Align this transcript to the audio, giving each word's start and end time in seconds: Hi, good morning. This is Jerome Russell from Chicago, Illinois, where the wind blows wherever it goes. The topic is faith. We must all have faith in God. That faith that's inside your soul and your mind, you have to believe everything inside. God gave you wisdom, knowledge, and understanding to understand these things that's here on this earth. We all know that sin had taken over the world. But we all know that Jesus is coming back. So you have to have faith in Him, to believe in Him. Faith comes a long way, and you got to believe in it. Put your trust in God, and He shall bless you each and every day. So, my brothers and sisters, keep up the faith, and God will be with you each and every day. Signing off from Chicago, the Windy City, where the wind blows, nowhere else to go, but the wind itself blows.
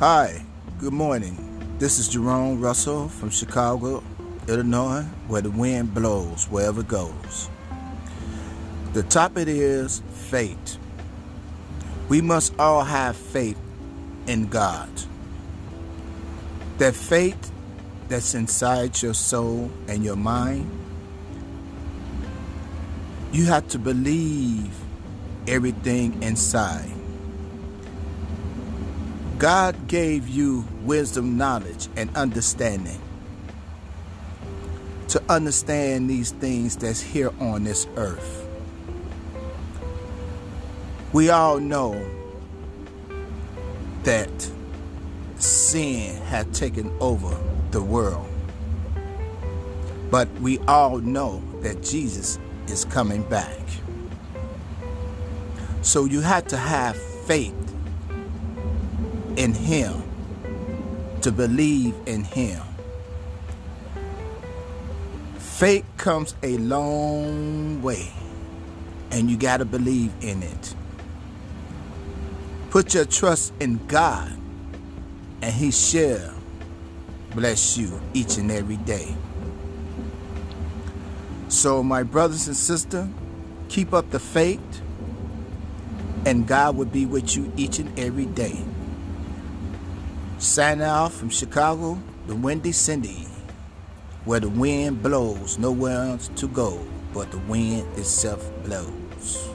Hi, 0.00 0.44
good 0.80 0.92
morning. 0.92 1.76
This 1.78 2.00
is 2.00 2.08
Jerome 2.08 2.60
Russell 2.60 3.06
from 3.08 3.30
Chicago, 3.30 4.02
Illinois, 4.48 5.04
where 5.28 5.40
the 5.40 5.52
wind 5.52 5.94
blows 5.94 6.46
wherever 6.50 6.80
it 6.80 6.88
goes. 6.88 7.48
The 8.92 9.04
topic 9.04 9.46
is 9.46 10.02
faith. 10.10 10.78
We 12.08 12.20
must 12.20 12.58
all 12.58 12.82
have 12.82 13.14
faith 13.14 13.56
in 14.26 14.48
God. 14.48 14.90
That 16.78 16.96
faith 16.96 17.52
that's 18.08 18.34
inside 18.34 19.00
your 19.00 19.14
soul 19.14 19.70
and 19.86 20.04
your 20.04 20.16
mind, 20.16 20.68
you 23.30 23.44
have 23.44 23.68
to 23.68 23.78
believe 23.78 24.74
everything 25.46 26.20
inside. 26.20 26.90
God 29.44 29.88
gave 29.88 30.26
you 30.26 30.66
wisdom, 30.84 31.36
knowledge, 31.36 31.88
and 31.96 32.08
understanding 32.16 32.98
to 35.08 35.22
understand 35.28 36.08
these 36.08 36.30
things 36.30 36.78
that's 36.78 37.02
here 37.02 37.30
on 37.40 37.62
this 37.62 37.86
earth. 37.96 38.48
We 41.12 41.28
all 41.28 41.60
know 41.60 41.92
that 44.04 44.50
sin 45.36 46.16
had 46.22 46.54
taken 46.54 46.90
over 46.98 47.36
the 47.70 47.82
world. 47.82 48.26
But 50.10 50.32
we 50.40 50.58
all 50.60 51.00
know 51.00 51.42
that 51.60 51.82
Jesus 51.82 52.38
is 52.68 52.86
coming 52.86 53.22
back. 53.24 53.60
So 55.82 56.06
you 56.06 56.22
have 56.22 56.46
to 56.48 56.56
have 56.56 56.96
faith 56.96 57.73
in 59.36 59.54
Him, 59.54 60.02
to 61.22 61.32
believe 61.32 61.94
in 62.06 62.24
Him. 62.24 62.62
Faith 65.38 65.84
comes 65.96 66.34
a 66.42 66.56
long 66.58 67.80
way, 67.82 68.12
and 69.10 69.30
you 69.30 69.36
got 69.36 69.58
to 69.58 69.64
believe 69.64 70.12
in 70.20 70.42
it. 70.42 70.74
Put 72.70 72.94
your 72.94 73.04
trust 73.04 73.52
in 73.60 73.84
God, 73.86 74.32
and 75.42 75.54
He 75.54 75.70
shall 75.70 76.34
bless 77.34 77.76
you 77.76 78.00
each 78.14 78.36
and 78.36 78.50
every 78.50 78.78
day. 78.78 79.14
So, 81.48 81.82
my 81.82 82.02
brothers 82.02 82.48
and 82.48 82.56
sisters, 82.56 83.08
keep 83.68 83.92
up 83.92 84.10
the 84.10 84.18
faith, 84.18 84.82
and 86.26 86.46
God 86.48 86.76
will 86.76 86.84
be 86.86 87.06
with 87.06 87.36
you 87.36 87.52
each 87.56 87.78
and 87.78 87.96
every 87.98 88.26
day. 88.26 88.58
Signing 90.38 90.82
off 90.82 91.14
from 91.14 91.30
Chicago, 91.30 91.98
the 92.26 92.34
Windy 92.34 92.72
City, 92.72 93.26
where 94.24 94.40
the 94.40 94.48
wind 94.48 95.02
blows, 95.02 95.58
nowhere 95.58 96.10
else 96.10 96.28
to 96.36 96.48
go, 96.48 96.84
but 97.14 97.30
the 97.30 97.38
wind 97.38 97.86
itself 97.96 98.50
blows. 98.64 99.53